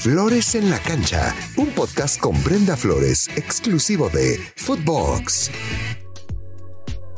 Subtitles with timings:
[0.00, 5.50] Flores en la Cancha, un podcast con Brenda Flores, exclusivo de Footbox.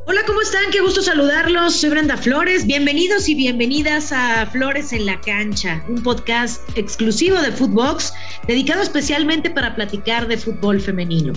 [0.09, 0.69] Hola, ¿cómo están?
[0.73, 1.77] Qué gusto saludarlos.
[1.77, 2.67] Soy Brenda Flores.
[2.67, 8.13] Bienvenidos y bienvenidas a Flores en la Cancha, un podcast exclusivo de Footbox
[8.49, 11.35] dedicado especialmente para platicar de fútbol femenino.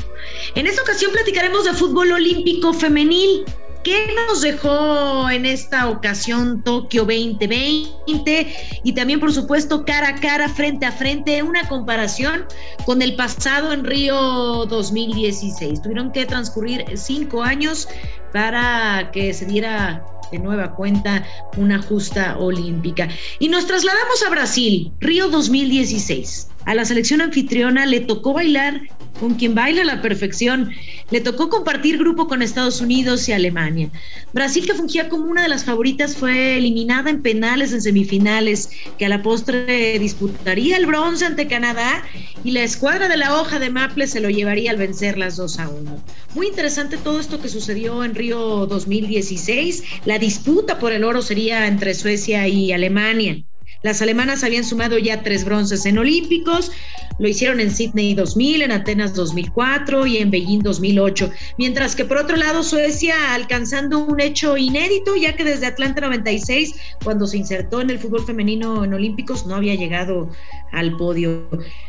[0.56, 3.46] En esta ocasión platicaremos de fútbol olímpico femenil.
[3.86, 8.82] ¿Qué nos dejó en esta ocasión Tokio 2020?
[8.84, 12.46] Y también, por supuesto, cara a cara, frente a frente, una comparación
[12.88, 15.84] con el pasado en Río 2016.
[15.84, 17.88] Tuvieron que transcurrir cinco años
[18.34, 21.26] para que se diera de nueva cuenta
[21.58, 23.08] una justa olímpica.
[23.40, 26.50] Y nos trasladamos a Brasil, Río 2016.
[26.66, 28.82] A la selección anfitriona le tocó bailar
[29.20, 30.72] con quien baila a la perfección.
[31.12, 33.90] Le tocó compartir grupo con Estados Unidos y Alemania.
[34.34, 39.06] Brasil, que fungía como una de las favoritas, fue eliminada en penales en semifinales, que
[39.06, 42.04] a la postre disputaría el bronce ante Canadá
[42.44, 45.60] y la escuadra de la hoja de Maple se lo llevaría al vencer las 2
[45.60, 46.04] a 1.
[46.34, 49.84] Muy interesante todo esto que sucedió en Río 2016.
[50.06, 53.44] La disputa por el oro sería entre Suecia y Alemania.
[53.84, 56.72] Las alemanas habían sumado ya tres bronces en Olímpicos,
[57.20, 62.18] lo hicieron en Sydney 2000, en Atenas 2004 y en Beijing 2008, mientras que por
[62.18, 67.82] otro lado Suecia alcanzando un hecho inédito, ya que desde Atlanta 96, cuando se insertó
[67.82, 70.32] en el fútbol femenino en Olímpicos, no había llegado
[70.72, 71.48] al podio.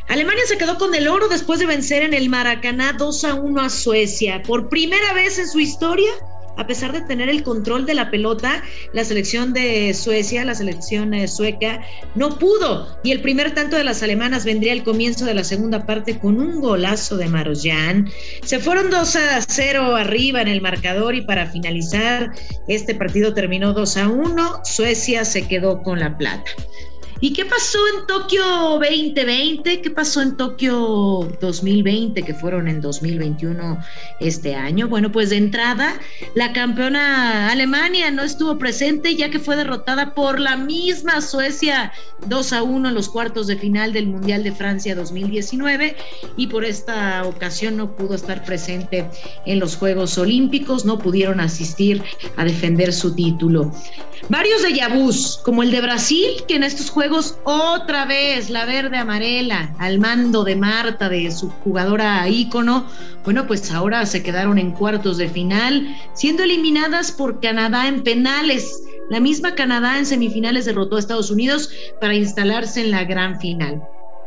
[0.09, 3.63] Alemania se quedó con el oro después de vencer en el Maracaná 2 a 1
[3.63, 4.43] a Suecia.
[4.43, 6.11] Por primera vez en su historia,
[6.57, 8.63] a pesar de tener el control de la pelota,
[8.93, 11.81] la selección de Suecia, la selección eh, sueca,
[12.15, 12.99] no pudo.
[13.03, 16.41] Y el primer tanto de las alemanas vendría al comienzo de la segunda parte con
[16.41, 18.09] un golazo de Marosjan.
[18.43, 22.33] Se fueron 2 a 0 arriba en el marcador y para finalizar,
[22.69, 24.61] este partido terminó 2 a 1.
[24.65, 26.51] Suecia se quedó con la plata.
[27.19, 29.81] ¿Y qué pasó en Tokio 2020?
[29.81, 33.79] ¿Qué pasó en Tokio 2020, que fueron en 2021
[34.21, 34.87] este año?
[34.87, 35.99] Bueno, pues de entrada,
[36.35, 41.91] la campeona Alemania no estuvo presente ya que fue derrotada por la misma Suecia
[42.27, 45.97] 2 a 1 en los cuartos de final del Mundial de Francia 2019
[46.37, 49.09] y por esta ocasión no pudo estar presente
[49.47, 52.03] en los Juegos Olímpicos, no pudieron asistir
[52.37, 53.73] a defender su título.
[54.29, 57.06] Varios de Yabús, como el de Brasil, que en estos juegos
[57.45, 62.87] otra vez la verde amarela al mando de Marta, de su jugadora ícono,
[63.25, 68.83] bueno, pues ahora se quedaron en cuartos de final, siendo eliminadas por Canadá en penales.
[69.11, 73.83] La misma Canadá en semifinales derrotó a Estados Unidos para instalarse en la gran final.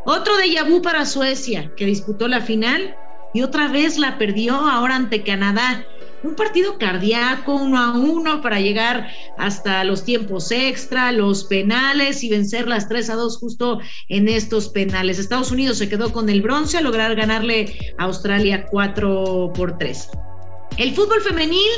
[0.05, 2.95] Otro de Yabú para Suecia, que disputó la final
[3.33, 5.85] y otra vez la perdió ahora ante Canadá
[6.23, 12.29] un partido cardíaco, uno a uno, para llegar hasta los tiempos extra, los penales y
[12.29, 15.19] vencer las 3 a 2 justo en estos penales.
[15.19, 20.09] Estados Unidos se quedó con el bronce a lograr ganarle a Australia 4 por 3.
[20.77, 21.69] El fútbol femenil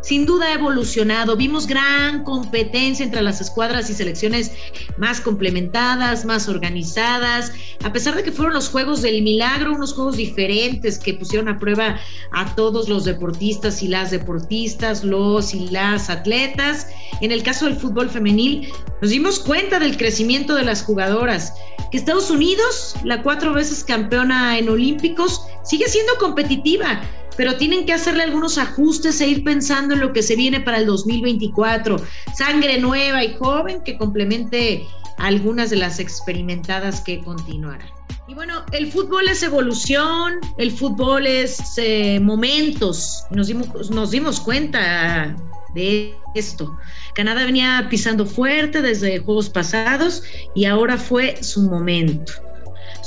[0.00, 1.36] sin duda ha evolucionado.
[1.36, 4.52] Vimos gran competencia entre las escuadras y selecciones
[4.98, 7.52] más complementadas, más organizadas,
[7.84, 11.58] a pesar de que fueron los Juegos del Milagro, unos juegos diferentes que pusieron a
[11.58, 11.98] prueba
[12.32, 16.88] a todos los deportistas y las deportistas, los y las atletas.
[17.20, 18.68] En el caso del fútbol femenil,
[19.02, 21.54] nos dimos cuenta del crecimiento de las jugadoras,
[21.90, 27.02] que Estados Unidos, la cuatro veces campeona en Olímpicos, sigue siendo competitiva
[27.36, 30.78] pero tienen que hacerle algunos ajustes e ir pensando en lo que se viene para
[30.78, 31.96] el 2024.
[32.34, 34.86] Sangre nueva y joven que complemente
[35.18, 37.88] algunas de las experimentadas que continuarán.
[38.28, 43.24] Y bueno, el fútbol es evolución, el fútbol es eh, momentos.
[43.30, 45.36] Nos dimos, nos dimos cuenta
[45.74, 46.76] de esto.
[47.14, 50.22] Canadá venía pisando fuerte desde juegos pasados
[50.54, 52.32] y ahora fue su momento.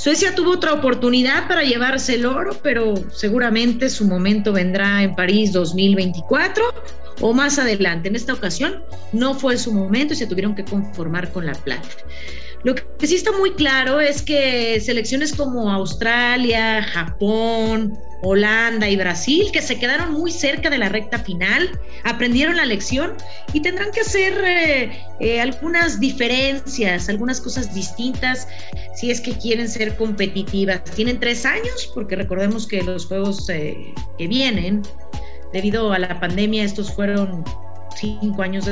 [0.00, 5.52] Suecia tuvo otra oportunidad para llevarse el oro, pero seguramente su momento vendrá en París
[5.52, 6.64] 2024
[7.20, 8.08] o más adelante.
[8.08, 11.86] En esta ocasión no fue su momento y se tuvieron que conformar con la plata.
[12.62, 19.50] Lo que sí está muy claro es que selecciones como Australia, Japón, Holanda y Brasil,
[19.50, 21.70] que se quedaron muy cerca de la recta final,
[22.04, 23.14] aprendieron la lección
[23.54, 28.46] y tendrán que hacer eh, eh, algunas diferencias, algunas cosas distintas
[28.94, 30.84] si es que quieren ser competitivas.
[30.84, 34.82] Tienen tres años, porque recordemos que los juegos eh, que vienen,
[35.54, 37.42] debido a la pandemia, estos fueron
[37.96, 38.68] cinco años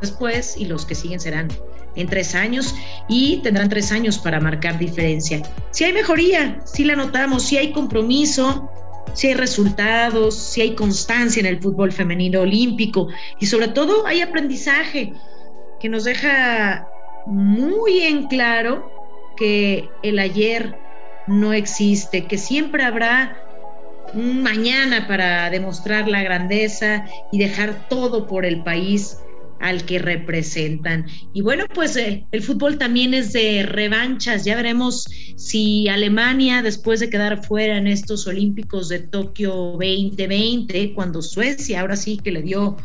[0.00, 1.48] después y los que siguen serán
[1.96, 2.74] en tres años
[3.08, 5.42] y tendrán tres años para marcar diferencia.
[5.70, 8.70] Si hay mejoría, si la notamos, si hay compromiso,
[9.12, 13.08] si hay resultados, si hay constancia en el fútbol femenino olímpico
[13.38, 15.12] y sobre todo hay aprendizaje
[15.80, 16.88] que nos deja
[17.26, 18.90] muy en claro
[19.36, 20.76] que el ayer
[21.26, 23.36] no existe, que siempre habrá
[24.12, 29.18] un mañana para demostrar la grandeza y dejar todo por el país
[29.64, 31.06] al que representan.
[31.32, 34.44] Y bueno, pues eh, el fútbol también es de revanchas.
[34.44, 35.06] Ya veremos
[35.36, 41.96] si Alemania, después de quedar fuera en estos Olímpicos de Tokio 2020, cuando Suecia ahora
[41.96, 42.76] sí que le dio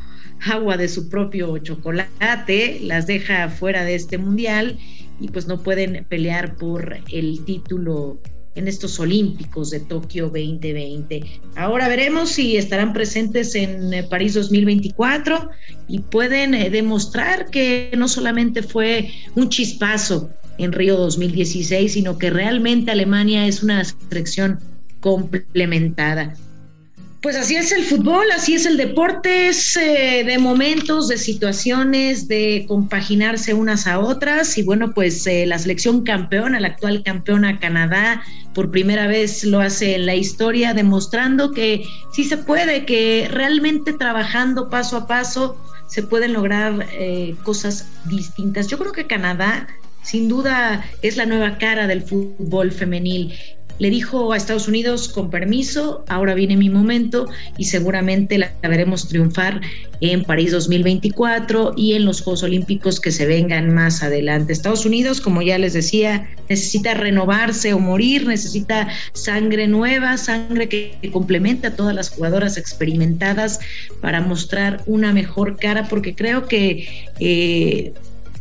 [0.49, 4.79] agua de su propio chocolate, las deja fuera de este mundial
[5.19, 8.21] y pues no pueden pelear por el título
[8.55, 11.41] en estos Olímpicos de Tokio 2020.
[11.55, 15.49] Ahora veremos si estarán presentes en eh, París 2024
[15.87, 22.29] y pueden eh, demostrar que no solamente fue un chispazo en Río 2016, sino que
[22.29, 24.59] realmente Alemania es una selección
[24.99, 26.35] complementada.
[27.21, 32.29] Pues así es el fútbol, así es el deporte, es eh, de momentos, de situaciones,
[32.29, 34.57] de compaginarse unas a otras.
[34.57, 38.23] Y bueno, pues eh, la selección campeona, la actual campeona Canadá,
[38.53, 41.83] por primera vez lo hace en la historia, demostrando que
[42.13, 45.57] sí se puede, que realmente trabajando paso a paso
[45.89, 48.67] se pueden lograr eh, cosas distintas.
[48.67, 49.67] Yo creo que Canadá
[50.03, 53.33] sin duda es la nueva cara del fútbol femenil
[53.79, 57.27] le dijo a Estados Unidos, con permiso, ahora viene mi momento
[57.57, 59.61] y seguramente la veremos triunfar
[60.01, 64.53] en París 2024 y en los Juegos Olímpicos que se vengan más adelante.
[64.53, 70.97] Estados Unidos, como ya les decía, necesita renovarse o morir, necesita sangre nueva, sangre que,
[71.11, 73.59] complementa a todas las jugadoras experimentadas
[74.01, 77.07] para mostrar una mejor cara, porque creo que...
[77.19, 77.93] Eh,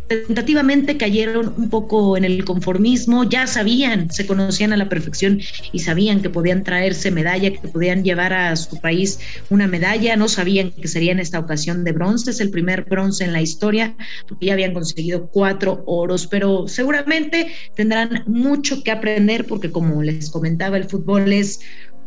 [0.08, 5.40] tentativamente cayeron un poco en el conformismo, ya sabían, se conocían a la perfección
[5.70, 9.20] y sabían que podían traerse medalla, que podían llevar a su país
[9.50, 13.24] una medalla, no sabían que sería en esta ocasión de bronce, es el primer bronce
[13.24, 13.94] en la historia,
[14.26, 20.30] porque ya habían conseguido cuatro oros, pero seguramente tendrán mucho que aprender porque como les
[20.30, 21.60] comentaba, el fútbol es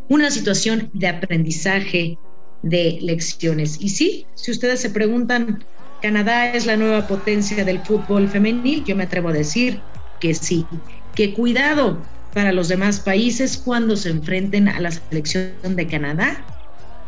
[0.09, 2.17] una situación de aprendizaje,
[2.63, 3.77] de lecciones.
[3.79, 5.63] Y sí, si ustedes se preguntan,
[6.01, 9.79] Canadá es la nueva potencia del fútbol femenil, yo me atrevo a decir
[10.19, 10.65] que sí,
[11.13, 12.01] que cuidado
[12.33, 16.43] para los demás países cuando se enfrenten a la selección de Canadá,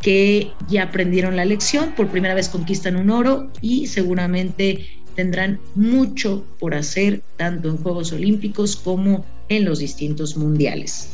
[0.00, 4.86] que ya aprendieron la lección, por primera vez conquistan un oro y seguramente
[5.16, 11.10] tendrán mucho por hacer tanto en Juegos Olímpicos como en los distintos mundiales.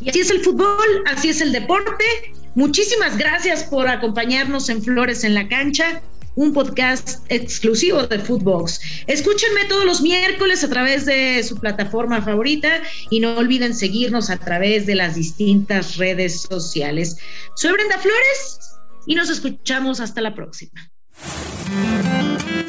[0.00, 2.04] Y así es el fútbol, así es el deporte
[2.54, 6.02] Muchísimas gracias por acompañarnos en Flores en la Cancha,
[6.36, 8.80] un podcast exclusivo de Footbox.
[9.06, 14.36] Escúchenme todos los miércoles a través de su plataforma favorita y no olviden seguirnos a
[14.36, 17.16] través de las distintas redes sociales.
[17.56, 18.58] Soy Brenda Flores
[19.06, 20.90] y nos escuchamos hasta la próxima.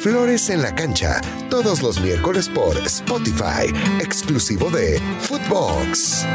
[0.00, 6.26] Flores en la cancha, todos los miércoles por Spotify, exclusivo de Footbox.